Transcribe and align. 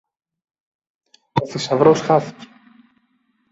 Ο 1.41 1.45
θησαυρός 1.49 1.99
χάθηκε! 2.01 2.47